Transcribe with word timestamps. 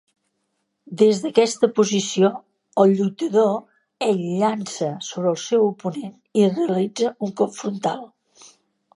Des 0.99 1.17
d'aquesta 1.23 1.67
posició, 1.79 2.29
el 2.83 2.95
lluitador 3.01 3.51
ell 4.05 4.23
llança 4.39 4.89
sobre 5.09 5.29
el 5.33 5.37
seu 5.43 5.67
oponent 5.67 6.15
i 6.41 6.47
realitza 6.55 7.13
un 7.29 7.35
cop 7.43 7.53
frontal. 7.59 8.01